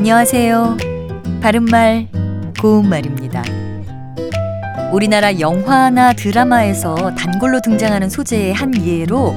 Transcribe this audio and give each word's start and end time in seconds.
안녕하세요. 0.00 0.78
바른말, 1.42 2.08
고운말입니다. 2.58 3.44
우리나라 4.94 5.38
영화나 5.38 6.14
드라마에서 6.14 7.14
단골로 7.14 7.60
등장하는 7.60 8.08
소재의 8.08 8.54
한 8.54 8.72
예로 8.86 9.34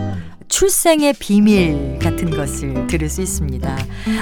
출생의 0.48 1.16
비밀 1.20 2.00
같은 2.00 2.30
것을 2.32 2.88
들을 2.88 3.10
수 3.10 3.22
있습니다. 3.22 3.78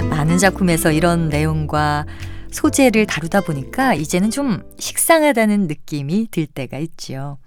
많은 0.09 0.39
작품에서 0.39 0.91
이런 0.91 1.29
내용과 1.29 2.07
소재를 2.49 3.05
다루다 3.05 3.41
보니까 3.41 3.93
이제는 3.93 4.31
좀 4.31 4.63
식상하다는 4.79 5.67
느낌이 5.67 6.29
들 6.31 6.47
때가 6.47 6.79
있지요. 6.79 7.37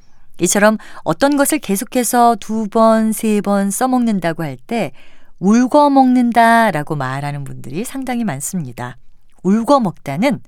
이처럼 0.40 0.78
어떤 1.02 1.36
것을 1.36 1.58
계속해서 1.58 2.36
두 2.38 2.68
번, 2.68 3.10
세 3.10 3.40
번 3.40 3.72
써먹는다고 3.72 4.44
할 4.44 4.56
때 4.68 4.92
울고 5.38 5.90
먹는다 5.90 6.70
라고 6.70 6.96
말하는 6.96 7.44
분들이 7.44 7.84
상당히 7.84 8.24
많습니다. 8.24 8.96
울고 9.42 9.80
먹다는 9.80 10.40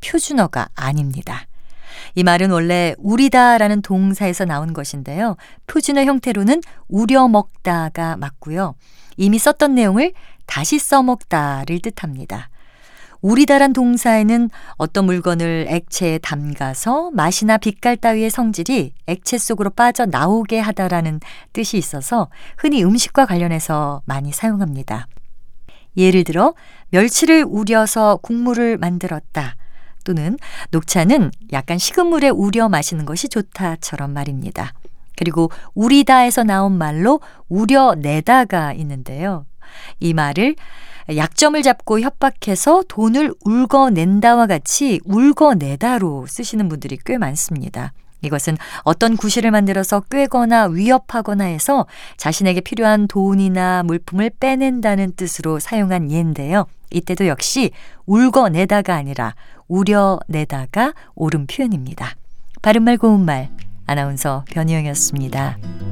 표준어가 0.00 0.68
아닙니다. 0.74 1.46
이 2.14 2.22
말은 2.24 2.50
원래 2.50 2.94
우리다 2.98 3.58
라는 3.58 3.82
동사에서 3.82 4.44
나온 4.44 4.72
것인데요. 4.72 5.36
표준어 5.66 6.04
형태로는 6.04 6.62
우려 6.88 7.28
먹다가 7.28 8.16
맞고요. 8.16 8.74
이미 9.16 9.38
썼던 9.38 9.74
내용을 9.74 10.12
다시 10.46 10.78
써먹다를 10.78 11.80
뜻합니다. 11.80 12.48
우리다란 13.22 13.72
동사에는 13.72 14.50
어떤 14.76 15.04
물건을 15.04 15.66
액체에 15.68 16.18
담가서 16.18 17.10
맛이나 17.12 17.58
빛깔 17.58 17.96
따위의 17.96 18.30
성질이 18.30 18.94
액체 19.06 19.38
속으로 19.38 19.70
빠져나오게 19.70 20.58
하다라는 20.58 21.20
뜻이 21.52 21.76
있어서 21.76 22.28
흔히 22.56 22.82
음식과 22.82 23.26
관련해서 23.26 24.02
많이 24.06 24.32
사용합니다. 24.32 25.06
예를 25.96 26.24
들어 26.24 26.54
멸치를 26.90 27.44
우려서 27.46 28.16
국물을 28.22 28.78
만들었다. 28.78 29.56
또는 30.04 30.38
녹차는 30.70 31.30
약간 31.52 31.76
식은 31.76 32.06
물에 32.06 32.30
우려 32.30 32.68
마시는 32.68 33.04
것이 33.04 33.28
좋다처럼 33.28 34.12
말입니다. 34.12 34.72
그리고 35.16 35.50
우리다에서 35.74 36.44
나온 36.44 36.78
말로 36.78 37.20
우려내다가 37.48 38.72
있는데요. 38.72 39.44
이 39.98 40.14
말을 40.14 40.56
약점을 41.16 41.60
잡고 41.62 42.00
협박해서 42.00 42.84
돈을 42.88 43.34
울거낸다와 43.44 44.46
같이 44.46 45.00
울거내다로 45.04 46.26
쓰시는 46.26 46.68
분들이 46.68 46.98
꽤 47.04 47.18
많습니다. 47.18 47.92
이것은 48.22 48.56
어떤 48.82 49.16
구실을 49.16 49.50
만들어서 49.50 50.00
꿰거나 50.00 50.66
위협하거나 50.66 51.44
해서 51.44 51.86
자신에게 52.16 52.60
필요한 52.60 53.08
돈이나 53.08 53.82
물품을 53.84 54.30
빼낸다는 54.38 55.12
뜻으로 55.16 55.58
사용한 55.58 56.10
예인데요. 56.10 56.66
이때도 56.90 57.26
역시 57.26 57.70
울거내다가 58.06 58.94
아니라 58.94 59.34
우려내다가 59.68 60.92
옳은 61.14 61.46
표현입니다. 61.46 62.14
바른말 62.62 62.98
고운말 62.98 63.50
아나운서 63.86 64.44
변희영이었습니다. 64.50 65.89